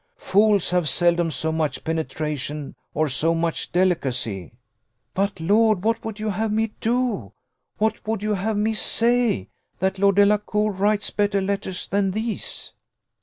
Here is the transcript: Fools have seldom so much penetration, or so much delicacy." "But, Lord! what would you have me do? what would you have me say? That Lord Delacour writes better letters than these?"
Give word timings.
Fools 0.17 0.71
have 0.71 0.89
seldom 0.89 1.29
so 1.29 1.51
much 1.51 1.83
penetration, 1.83 2.73
or 2.95 3.07
so 3.07 3.35
much 3.35 3.71
delicacy." 3.71 4.51
"But, 5.13 5.39
Lord! 5.39 5.83
what 5.83 6.03
would 6.03 6.19
you 6.19 6.31
have 6.31 6.51
me 6.51 6.73
do? 6.81 7.33
what 7.77 8.07
would 8.07 8.23
you 8.23 8.33
have 8.33 8.57
me 8.57 8.73
say? 8.73 9.49
That 9.77 9.99
Lord 9.99 10.15
Delacour 10.15 10.71
writes 10.71 11.11
better 11.11 11.39
letters 11.39 11.87
than 11.87 12.09
these?" 12.09 12.73